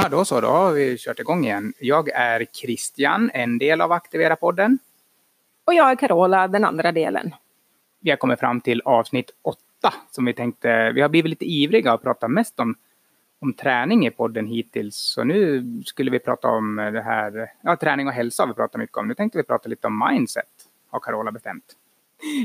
[0.00, 1.72] Ja, då så, då har vi kört igång igen.
[1.78, 4.78] Jag är Christian, en del av Aktivera-podden.
[5.64, 7.34] Och jag är Carola, den andra delen.
[8.00, 11.94] Vi har kommit fram till avsnitt åtta som vi tänkte, vi har blivit lite ivriga
[11.94, 12.74] och pratat mest om,
[13.40, 14.96] om träning i podden hittills.
[14.96, 18.78] Så nu skulle vi prata om det här, ja träning och hälsa har vi pratat
[18.78, 19.08] mycket om.
[19.08, 20.44] Nu tänkte vi prata lite om mindset,
[20.90, 21.64] har Carola bestämt.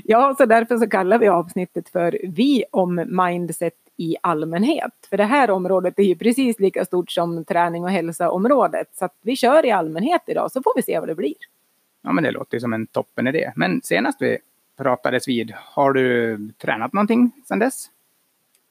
[0.04, 4.94] Ja, så därför så kallar vi avsnittet för Vi om mindset i allmänhet.
[5.10, 8.88] För det här området är ju precis lika stort som träning och hälsa-området.
[8.94, 11.36] Så vi kör i allmänhet idag så får vi se vad det blir.
[12.02, 13.52] Ja, men det låter ju som en toppen idé.
[13.56, 14.38] Men senast vi
[14.78, 17.90] pratades vid, har du tränat någonting sedan dess?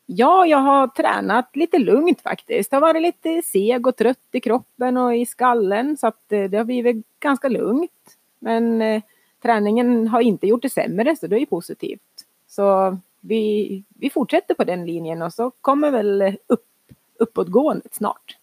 [0.06, 2.70] Ja, jag har tränat lite lugnt faktiskt.
[2.70, 6.44] Det har varit lite seg och trött i kroppen och i skallen så att eh,
[6.44, 8.16] det har blivit ganska lugnt.
[8.38, 9.02] Men eh,
[9.42, 12.26] träningen har inte gjort det sämre så det är ju positivt.
[12.48, 16.66] Så vi, vi fortsätter på den linjen och så kommer väl upp,
[17.18, 18.36] uppåtgåendet snart.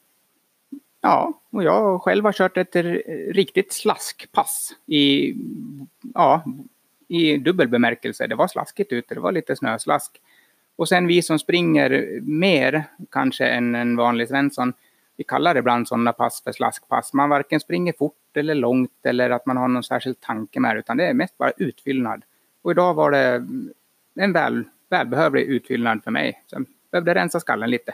[1.02, 2.76] Ja, och jag själv har kört ett
[3.36, 5.36] riktigt slaskpass i,
[6.14, 6.44] ja,
[7.08, 8.28] i dubbel bemärkelse.
[8.28, 10.22] Det var slaskigt ute, det var lite snöslask.
[10.76, 14.74] Och sen vi som springer mer kanske än en vanlig Svensson,
[15.18, 17.14] vi kallar ibland sådana pass för slaskpass.
[17.14, 20.80] Man varken springer fort eller långt eller att man har någon särskild tanke med det
[20.80, 22.24] utan det är mest bara utfyllnad.
[22.62, 23.48] Och idag var det
[24.16, 26.44] en väl, välbehövlig utfyllnad för mig.
[26.48, 27.94] Så jag behövde rensa skallen lite.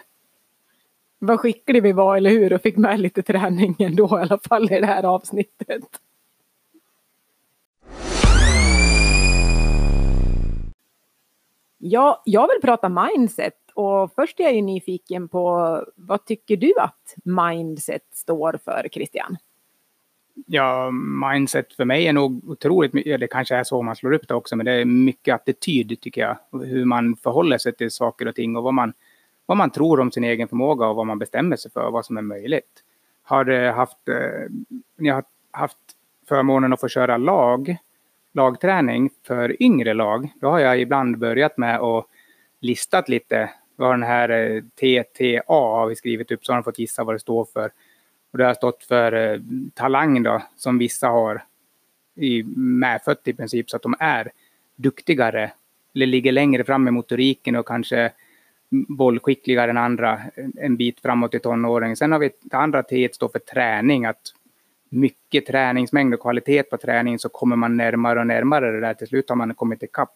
[1.19, 2.53] Vad skicklig vi var, eller hur?
[2.53, 5.83] Och fick med lite träning ändå i alla fall i det här avsnittet.
[11.77, 16.73] Ja, jag vill prata mindset och först är jag ju nyfiken på vad tycker du
[16.79, 19.37] att mindset står för, Christian?
[20.45, 20.91] Ja,
[21.31, 24.33] mindset för mig är nog otroligt mycket, det kanske är så man slår upp det
[24.33, 26.37] också, men det är mycket attityd tycker jag.
[26.65, 28.93] Hur man förhåller sig till saker och ting och vad man,
[29.45, 32.05] vad man tror om sin egen förmåga och vad man bestämmer sig för, och vad
[32.05, 32.83] som är möjligt.
[33.23, 34.15] Har eh, haft, eh,
[34.95, 35.77] jag har haft
[36.29, 37.77] förmånen att få köra lag,
[38.33, 42.05] lagträning för yngre lag, då har jag ibland börjat med att
[42.59, 46.79] listat lite vad den här eh, TTA har vi skrivit upp så har de fått
[46.79, 47.71] gissa vad det står för.
[48.35, 49.39] Och det har stått för eh,
[49.73, 51.43] talang då, som vissa har
[52.15, 54.31] i medfött i princip, så att de är
[54.75, 55.51] duktigare
[55.95, 58.11] eller ligger längre fram i motoriken och kanske
[58.69, 60.21] bollskickligare än andra
[60.55, 61.95] en bit framåt i tonåren.
[61.95, 64.21] Sen har vi det andra T står för träning, att
[64.89, 68.93] mycket träningsmängd och kvalitet på träningen så kommer man närmare och närmare det där.
[68.93, 70.15] Till slut har man kommit ikapp.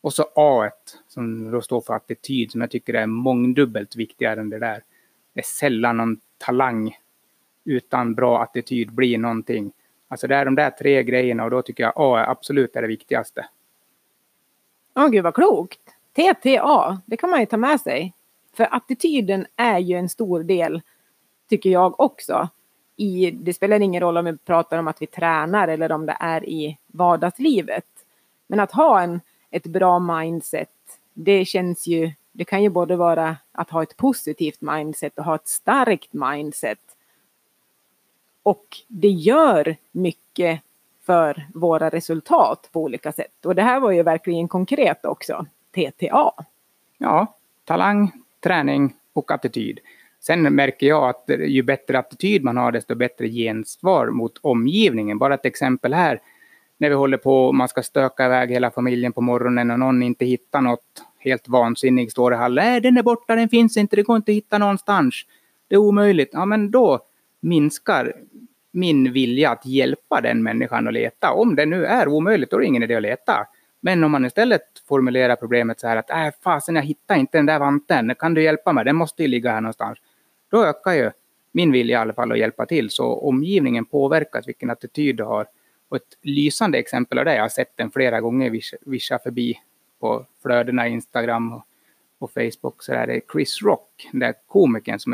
[0.00, 0.70] Och så A
[1.08, 4.82] som då står för attityd som jag tycker är mångdubbelt viktigare än det där.
[5.34, 6.96] Det är sällan någon talang
[7.64, 9.72] utan bra attityd blir någonting.
[10.08, 12.82] Alltså det är de där tre grejerna och då tycker jag A är absolut är
[12.82, 13.46] det viktigaste.
[14.94, 15.80] Åh oh, gud vad klokt!
[16.12, 18.14] TTA, det kan man ju ta med sig.
[18.56, 20.80] För attityden är ju en stor del,
[21.48, 22.48] tycker jag också.
[22.96, 26.16] I, det spelar ingen roll om vi pratar om att vi tränar eller om det
[26.20, 27.86] är i vardagslivet.
[28.46, 30.70] Men att ha en, ett bra mindset,
[31.14, 35.34] det känns ju, det kan ju både vara att ha ett positivt mindset och ha
[35.34, 36.78] ett starkt mindset.
[38.42, 40.60] Och det gör mycket
[41.06, 43.46] för våra resultat på olika sätt.
[43.46, 46.32] Och det här var ju verkligen konkret också, TTA.
[46.98, 49.80] Ja, talang, träning och attityd.
[50.20, 55.18] Sen märker jag att ju bättre attityd man har, desto bättre gensvar mot omgivningen.
[55.18, 56.20] Bara ett exempel här.
[56.78, 60.02] När vi håller på, och man ska stöka iväg hela familjen på morgonen och någon
[60.02, 62.64] inte hittar något helt vansinnig står i hallen.
[62.64, 65.14] Nej, den är borta, den finns inte, det går inte att hitta någonstans.
[65.68, 66.30] Det är omöjligt.
[66.32, 67.00] Ja, men då
[67.40, 68.12] minskar
[68.72, 71.32] min vilja att hjälpa den människan att leta.
[71.32, 73.46] Om det nu är omöjligt, då är det ingen idé att leta.
[73.80, 77.46] Men om man istället formulerar problemet så här att äh, fasen jag hittar inte den
[77.46, 78.84] där vanten, kan du hjälpa mig?
[78.84, 79.98] Den måste ju ligga här någonstans.
[80.50, 81.10] Då ökar ju
[81.52, 82.90] min vilja i alla fall att hjälpa till.
[82.90, 85.46] Så omgivningen påverkas vilken attityd du har.
[85.88, 88.50] Och ett lysande exempel av det, jag har sett den flera gånger
[88.86, 89.58] vischa förbi
[90.00, 91.62] på flödena Instagram och,
[92.18, 95.12] och Facebook, så är det Chris Rock, den där komikern som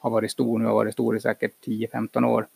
[0.00, 2.46] har varit stor nu, har varit stor i säkert 10-15 år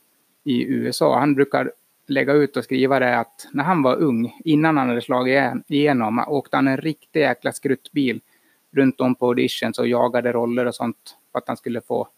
[0.44, 1.18] i USA.
[1.18, 1.72] Han brukar
[2.06, 6.24] lägga ut och skriva det att när han var ung, innan han hade slagit igenom,
[6.28, 8.20] åkte han en riktig jäkla skruttbil
[8.70, 12.08] runt om på auditions och jagade roller och sånt för att han skulle få,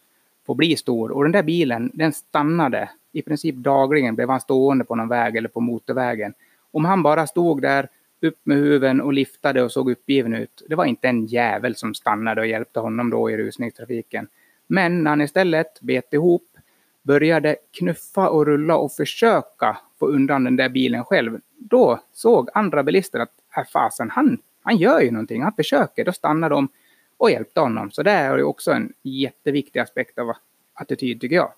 [0.46, 1.10] få bli stor.
[1.10, 2.90] Och den där bilen, den stannade.
[3.12, 6.34] I princip dagligen blev han stående på någon väg eller på motorvägen.
[6.70, 7.88] Om han bara stod där,
[8.20, 10.62] upp med huven och liftade och såg uppgiven ut.
[10.68, 14.28] Det var inte en jävel som stannade och hjälpte honom då i rusningstrafiken.
[14.66, 16.56] Men när han istället bet ihop
[17.02, 22.82] började knuffa och rulla och försöka få undan den där bilen själv, då såg andra
[22.82, 26.04] bilister att här äh, fasen, han, han gör ju någonting, han försöker.
[26.04, 26.68] Då stannade de
[27.16, 27.90] och hjälpte honom.
[27.90, 30.32] Så det är ju också en jätteviktig aspekt av
[30.74, 31.52] attityd tycker jag.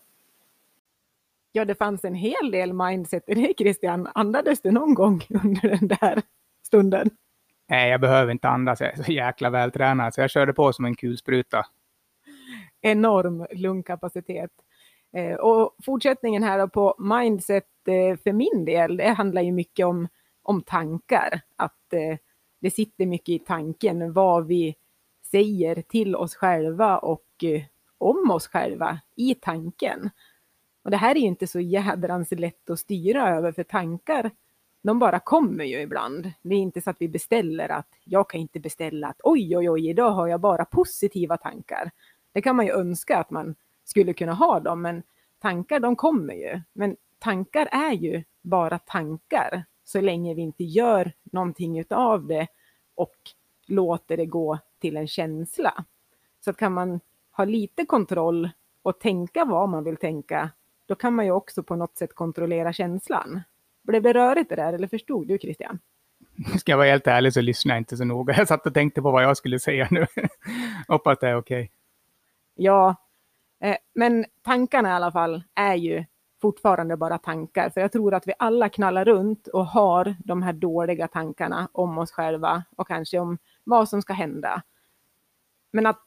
[1.52, 4.08] Ja, det fanns en hel del mindset i det Christian.
[4.14, 6.22] Andades du någon gång under den där
[6.62, 7.10] stunden?
[7.68, 8.80] Nej, jag behöver inte andas.
[8.80, 11.66] Jag är så jäkla vältränad så jag körde på som en kulspruta.
[12.80, 14.50] Enorm lungkapacitet.
[15.12, 20.08] Eh, och fortsättningen här på mindset eh, för min del, det handlar ju mycket om,
[20.42, 21.40] om tankar.
[21.56, 22.18] Att eh,
[22.60, 24.76] det sitter mycket i tanken vad vi
[25.30, 27.62] säger till oss själva och eh,
[27.98, 30.10] om oss själva i tanken.
[30.84, 34.30] Och det här är ju inte så jädrans lätt att styra över för tankar
[34.82, 36.32] de bara kommer ju ibland.
[36.42, 39.70] Det är inte så att vi beställer att jag kan inte beställa att oj, oj,
[39.70, 41.90] oj, idag har jag bara positiva tankar.
[42.32, 43.54] Det kan man ju önska att man
[43.84, 45.02] skulle kunna ha dem, men
[45.38, 46.60] tankar de kommer ju.
[46.72, 52.46] Men tankar är ju bara tankar så länge vi inte gör någonting utav det
[52.94, 53.16] och
[53.66, 55.84] låter det gå till en känsla.
[56.44, 58.50] Så att kan man ha lite kontroll
[58.82, 60.50] och tänka vad man vill tänka,
[60.86, 63.40] då kan man ju också på något sätt kontrollera känslan.
[63.82, 65.78] Blev det rörigt det där eller förstod du Christian?
[66.58, 68.34] Ska jag vara helt ärlig så lyssnade jag inte så noga.
[68.36, 70.06] Jag satt och tänkte på vad jag skulle säga nu.
[70.88, 71.62] Hoppas det är okej.
[71.62, 71.77] Okay.
[72.60, 72.96] Ja,
[73.60, 76.04] eh, men tankarna i alla fall är ju
[76.40, 77.70] fortfarande bara tankar.
[77.70, 81.98] För jag tror att vi alla knallar runt och har de här dåliga tankarna om
[81.98, 84.62] oss själva och kanske om vad som ska hända.
[85.70, 86.02] Men att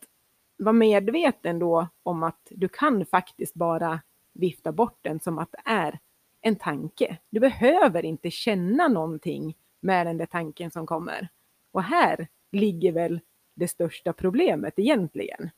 [0.57, 4.01] vara medveten då om att du kan faktiskt bara
[4.33, 5.99] vifta bort den som att det är
[6.41, 7.17] en tanke.
[7.29, 11.27] Du behöver inte känna någonting med den där tanken som kommer.
[11.71, 13.19] Och här ligger väl
[13.53, 15.49] det största problemet egentligen.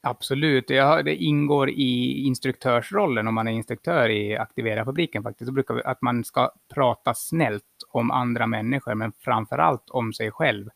[0.00, 5.48] Absolut, det ingår i instruktörsrollen om man är instruktör i Aktivera fabriken faktiskt.
[5.48, 10.12] Så brukar vi, att man ska prata snällt om andra människor, men framför allt om
[10.12, 10.68] sig själv.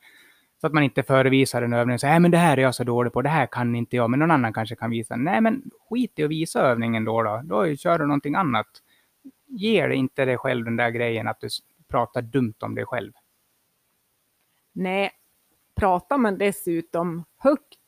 [0.61, 2.75] Så att man inte förevisar en övning och säger, nej men det här är jag
[2.75, 5.17] så dålig på, det här kan inte jag, men någon annan kanske kan visa.
[5.17, 8.69] Nej men skit i att visa övningen då, då, då kör du någonting annat
[9.47, 11.49] ger inte dig själv den där grejen att du
[11.89, 13.13] pratar dumt om dig själv?
[14.73, 15.11] Nej,
[15.75, 17.79] pratar man dessutom högt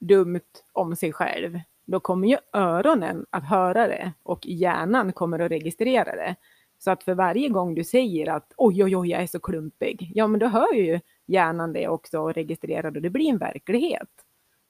[0.00, 5.50] dumt om sig själv, då kommer ju öronen att höra det och hjärnan kommer att
[5.50, 6.36] registrera det.
[6.78, 10.12] Så att för varje gång du säger att oj, oj, oj, jag är så klumpig,
[10.14, 14.08] ja, men då hör ju hjärnan det också och registrerar och det blir en verklighet.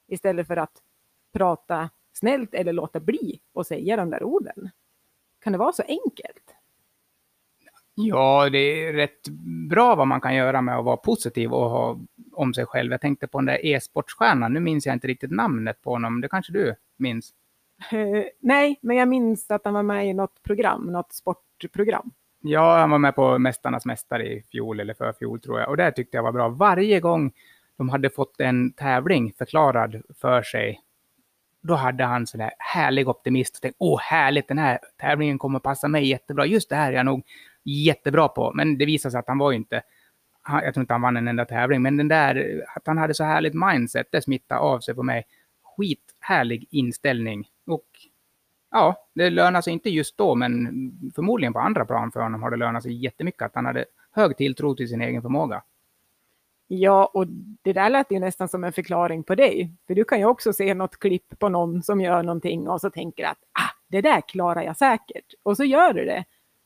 [0.07, 0.81] Istället för att
[1.33, 4.69] prata snällt eller låta bli och säga de där orden.
[5.39, 6.48] Kan det vara så enkelt?
[8.01, 9.27] Ja, det är rätt
[9.69, 11.99] bra vad man kan göra med att vara positiv och ha
[12.33, 12.91] om sig själv.
[12.91, 14.53] Jag tänkte på den där e-sportstjärnan.
[14.53, 16.21] Nu minns jag inte riktigt namnet på honom.
[16.21, 17.33] Det kanske du minns?
[17.93, 22.11] Uh, nej, men jag minns att han var med i något program, något sportprogram.
[22.41, 25.69] Ja, han var med på Mästarnas mästare i fjol eller förfjol tror jag.
[25.69, 26.49] Och det tyckte jag var bra.
[26.49, 27.31] Varje gång
[27.77, 30.79] de hade fått en tävling förklarad för sig
[31.61, 35.59] då hade han sån där härlig optimist och tänkte, åh härligt, den här tävlingen kommer
[35.59, 36.45] passa mig jättebra.
[36.45, 37.23] Just det här är jag nog
[37.69, 38.51] jättebra på.
[38.55, 39.81] Men det visade sig att han var ju inte,
[40.47, 43.23] jag tror inte han vann en enda tävling, men den där, att han hade så
[43.23, 45.25] härligt mindset, det smittade av sig på mig.
[45.63, 47.47] Skithärlig inställning.
[47.67, 47.87] Och
[48.71, 50.69] ja, det lönar sig inte just då, men
[51.15, 54.37] förmodligen på andra plan för honom har det lönat sig jättemycket att han hade hög
[54.37, 55.63] tilltro till sin egen förmåga.
[56.71, 57.27] Ja, och
[57.61, 59.73] det där lät ju nästan som en förklaring på dig.
[59.87, 62.89] För du kan ju också se något klipp på någon som gör någonting och så
[62.89, 65.33] tänker att ah, det där klarar jag säkert.
[65.43, 66.25] Och så gör du det.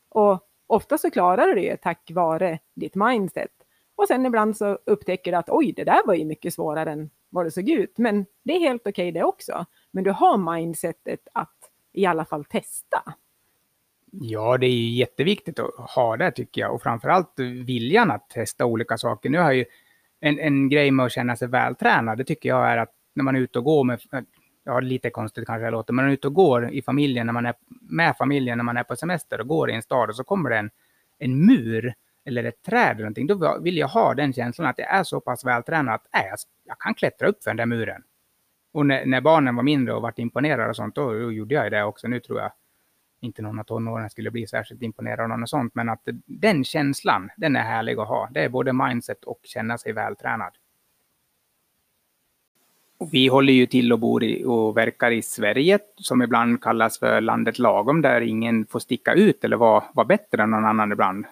[0.10, 3.52] Och ofta så klarar du det tack vare ditt mindset.
[3.96, 7.10] Och sen ibland så upptäcker du att oj, det där var ju mycket svårare än
[7.30, 7.98] vad det såg ut.
[7.98, 9.66] Men det är helt okej okay det också.
[9.92, 11.58] Men du har mindsetet att
[11.94, 13.04] i alla fall testa.
[14.12, 18.66] Ja, det är ju jätteviktigt att ha det tycker jag och framförallt viljan att testa
[18.66, 19.30] olika saker.
[19.30, 19.66] Nu har jag ju
[20.20, 23.36] en, en grej med att känna sig vältränad, det tycker jag är att när man
[23.36, 24.00] är ute och går med,
[24.64, 27.26] ja lite konstigt kanske det låter, men när man är ute och går i familjen,
[27.26, 30.10] när man är med familjen, när man är på semester och går i en stad
[30.10, 30.70] och så kommer det en,
[31.20, 31.94] en mur
[32.26, 35.20] eller ett träd eller någonting, då vill jag ha den känslan att jag är så
[35.22, 36.32] pass vältränad att äh,
[36.64, 38.04] jag kan klättra upp för den där muren.
[38.74, 41.72] Och när, när barnen var mindre och vart imponerade och sånt, då, då gjorde jag
[41.72, 42.08] det också.
[42.08, 42.52] Nu tror jag
[43.22, 47.30] inte någon av tonåringarna skulle bli särskilt imponerad av något sånt, men att den känslan,
[47.38, 48.30] den är härlig att ha.
[48.32, 50.54] Det är både mindset och känna sig vältränad.
[53.12, 57.22] Vi håller ju till och bor i, och verkar i Sverige, som ibland kallas för
[57.22, 61.26] landet lagom, där ingen får sticka ut eller vara, vara bättre än någon annan ibland.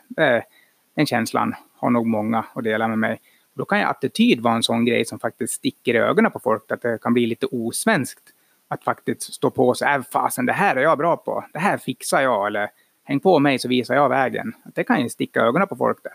[0.96, 3.20] Den känslan har nog många att dela med mig.
[3.53, 6.72] Då kan ju attityd vara en sån grej som faktiskt sticker i ögonen på folk,
[6.72, 8.24] att det kan bli lite osvenskt
[8.68, 11.77] att faktiskt stå på sig, äh, fasen det här är jag bra på, det här
[11.77, 12.70] fixar jag eller
[13.03, 14.53] häng på mig så visar jag vägen.
[14.75, 16.13] Det kan ju sticka i ögonen på folk det.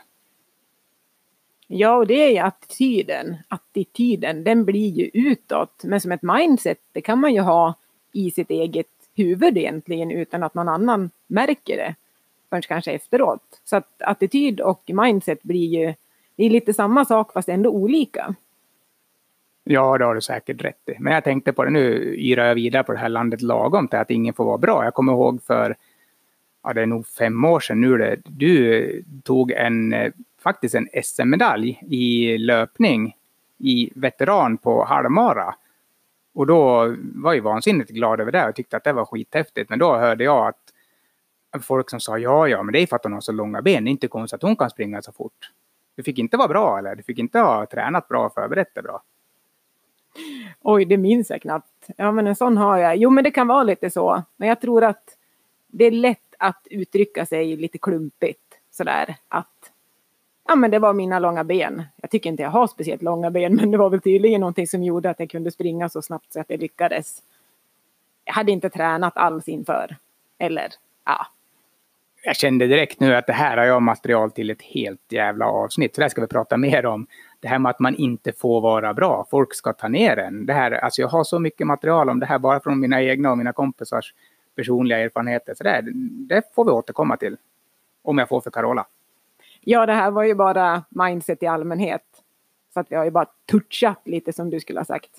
[1.67, 3.37] Ja, och det är ju attityden.
[3.49, 5.85] Attityden, den blir ju utåt.
[5.85, 7.75] Men som ett mindset, det kan man ju ha
[8.13, 11.95] i sitt eget huvud egentligen utan att någon annan märker det
[12.51, 13.61] förrän kanske efteråt.
[13.65, 15.95] Så att attityd och mindset blir ju
[16.37, 18.35] det är lite samma sak fast ändå olika.
[19.65, 20.95] Ja, det har du säkert rätt i.
[20.99, 23.99] Men jag tänkte på det nu, yrar jag vidare på det här landet lagom till
[23.99, 24.85] att ingen får vara bra.
[24.85, 25.77] Jag kommer ihåg för,
[26.63, 30.13] ja det är nog fem år sedan nu det, du tog en, eh,
[30.47, 33.17] faktiskt en SM-medalj i löpning
[33.59, 35.55] i veteran på halvmara.
[36.35, 39.71] Och då var jag vansinnigt glad över det och tyckte att det var skithäftigt.
[39.71, 43.05] Men då hörde jag att folk som sa ja, ja, men det är för att
[43.05, 43.85] hon har så långa ben.
[43.85, 45.51] Det är inte konstigt att hon kan springa så fort.
[45.97, 46.97] Du fick inte vara bra eller?
[46.97, 49.03] Du fick inte ha tränat bra och förberett dig bra.
[50.61, 51.89] Oj, det minns jag knappt.
[51.97, 52.97] Ja, men en sån har jag.
[52.97, 54.23] Jo, men det kan vara lite så.
[54.37, 55.17] Men jag tror att
[55.67, 59.73] det är lätt att uttrycka sig lite klumpigt sådär att
[60.49, 61.83] ja, men det var mina långa ben.
[61.97, 64.83] Jag tycker inte jag har speciellt långa ben, men det var väl tydligen någonting som
[64.83, 67.23] gjorde att jag kunde springa så snabbt så att jag lyckades.
[68.25, 69.97] Jag hade inte tränat alls inför.
[70.39, 70.69] Eller,
[71.05, 71.27] ja.
[72.23, 75.95] Jag kände direkt nu att det här har jag material till ett helt jävla avsnitt.
[75.95, 77.07] Så det här ska vi prata mer om.
[77.41, 79.27] Det här med att man inte får vara bra.
[79.31, 80.47] Folk ska ta ner en.
[80.47, 83.31] Det här, alltså jag har så mycket material om det här bara från mina egna
[83.31, 84.15] och mina kompisars
[84.57, 85.55] personliga erfarenheter.
[85.55, 85.83] Så det,
[86.29, 87.37] det får vi återkomma till.
[88.03, 88.87] Om jag får för Carola.
[89.69, 92.03] Ja, det här var ju bara mindset i allmänhet.
[92.75, 95.11] Så att vi har ju bara touchat lite som du skulle ha sagt.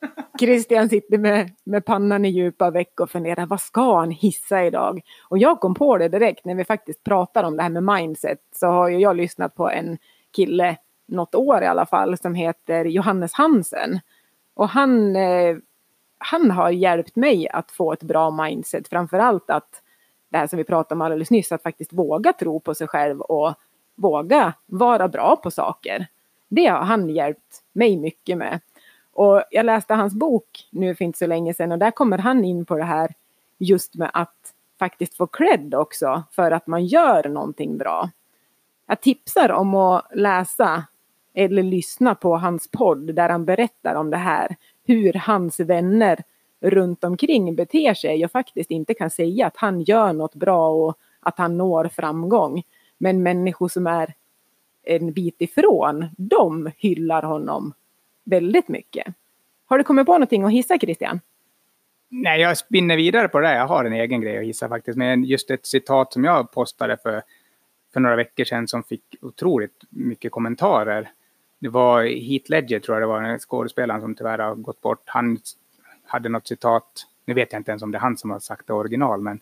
[0.40, 5.00] Christian sitter med, med pannan i djupa veck och funderar vad ska han hissa idag?
[5.28, 8.40] Och jag kom på det direkt när vi faktiskt pratar om det här med mindset
[8.54, 9.98] så har ju jag lyssnat på en
[10.36, 10.76] kille
[11.06, 14.00] något år i alla fall som heter Johannes Hansen.
[14.54, 15.56] Och han eh,
[16.20, 18.88] han har hjälpt mig att få ett bra mindset.
[18.88, 19.82] Framförallt att
[20.30, 23.20] det här som vi pratade om alldeles nyss, att faktiskt våga tro på sig själv
[23.20, 23.54] och
[23.94, 26.06] våga vara bra på saker.
[26.48, 28.60] Det har han hjälpt mig mycket med.
[29.12, 32.44] Och jag läste hans bok nu för inte så länge sedan och där kommer han
[32.44, 33.14] in på det här
[33.58, 38.10] just med att faktiskt få cred också för att man gör någonting bra.
[38.86, 40.84] Jag tipsar om att läsa
[41.34, 44.56] eller lyssna på hans podd där han berättar om det här
[44.90, 46.22] hur hans vänner
[46.60, 50.98] runt omkring beter sig och faktiskt inte kan säga att han gör något bra och
[51.20, 52.62] att han når framgång.
[52.98, 54.14] Men människor som är
[54.82, 57.72] en bit ifrån, de hyllar honom
[58.24, 59.14] väldigt mycket.
[59.66, 61.20] Har du kommit på någonting att hissa Christian?
[62.08, 63.54] Nej, jag spinner vidare på det.
[63.54, 64.98] Jag har en egen grej att hissa faktiskt.
[64.98, 67.22] Men just ett citat som jag postade för,
[67.92, 71.10] för några veckor sedan som fick otroligt mycket kommentarer
[71.60, 75.02] det var Heath Ledger tror jag det var, den skådespelaren som tyvärr har gått bort.
[75.06, 75.38] Han
[76.06, 78.66] hade något citat, nu vet jag inte ens om det är han som har sagt
[78.66, 79.40] det original, men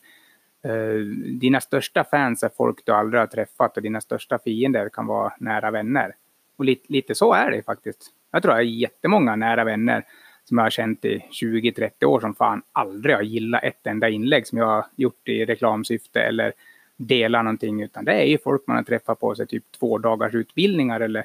[0.63, 1.01] eh,
[1.41, 5.33] dina största fans är folk du aldrig har träffat och dina största fiender kan vara
[5.39, 6.15] nära vänner.
[6.57, 8.11] Och lite, lite så är det faktiskt.
[8.31, 10.05] Jag tror jag har jättemånga nära vänner
[10.45, 14.47] som jag har känt i 20-30 år som fan aldrig har gillat ett enda inlägg
[14.47, 16.53] som jag har gjort i reklamsyfte eller
[16.97, 20.35] delar någonting, utan det är ju folk man har träffat på sig typ två dagars
[20.35, 21.25] utbildningar eller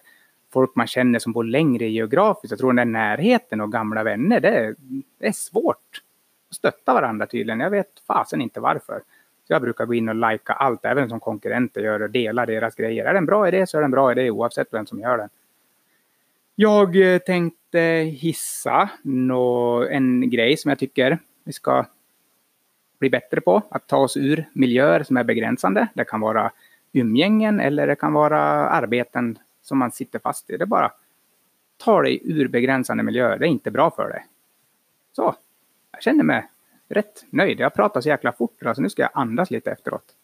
[0.54, 2.52] folk man känner som bor längre geografiskt.
[2.52, 4.76] Jag tror den där närheten och gamla vänner, det är,
[5.20, 6.02] det är svårt
[6.50, 7.60] att stötta varandra tydligen.
[7.60, 9.02] Jag vet fasen inte varför.
[9.48, 12.76] Så jag brukar gå in och lajka allt, även som konkurrenter gör och dela deras
[12.76, 13.06] grejer.
[13.06, 15.18] Är det en bra idé så är det en bra idé oavsett vem som gör
[15.18, 15.30] den.
[16.56, 17.80] Jag eh, tänkte
[18.18, 18.90] hissa
[19.90, 21.86] en grej som jag tycker vi ska
[23.00, 23.62] bli bättre på.
[23.70, 25.88] Att ta oss ur miljöer som är begränsande.
[25.94, 26.52] Det kan vara
[26.94, 30.58] umgängen eller det kan vara arbeten som man sitter fast i.
[30.58, 30.92] Det är bara
[31.78, 33.38] ta dig ur begränsande miljöer.
[33.38, 34.26] Det är inte bra för dig.
[35.12, 35.36] Så,
[35.92, 36.50] jag känner mig
[36.90, 37.60] rätt nöjd.
[37.60, 40.16] Jag pratar så jäkla fort så alltså nu ska jag andas lite efteråt.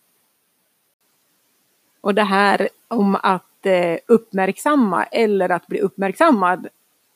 [2.01, 6.67] Och det här om att eh, uppmärksamma eller att bli uppmärksammad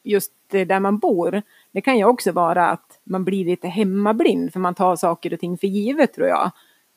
[0.04, 1.42] just eh, där man bor.
[1.72, 5.40] Det kan ju också vara att man blir lite hemmablind för man tar saker och
[5.40, 6.52] ting för givet tror jag.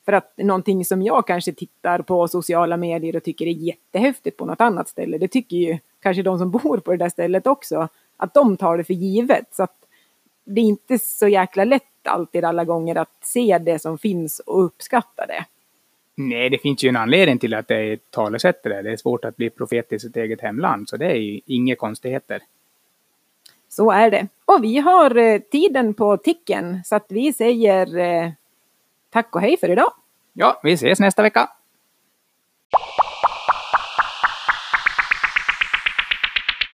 [0.07, 4.45] För att någonting som jag kanske tittar på sociala medier och tycker är jättehäftigt på
[4.45, 7.87] något annat ställe, det tycker ju kanske de som bor på det där stället också,
[8.17, 9.47] att de tar det för givet.
[9.51, 9.75] Så att
[10.45, 14.65] det är inte så jäkla lätt alltid alla gånger att se det som finns och
[14.65, 15.45] uppskatta det.
[16.15, 18.81] Nej, det finns ju en anledning till att det är ett talesätt det.
[18.81, 21.75] Det är svårt att bli profet i sitt eget hemland, så det är ju inga
[21.75, 22.41] konstigheter.
[23.69, 24.27] Så är det.
[24.45, 28.31] Och vi har eh, tiden på ticken, så att vi säger eh,
[29.17, 29.93] Tack och hej för idag!
[30.33, 31.49] Ja, vi ses nästa vecka!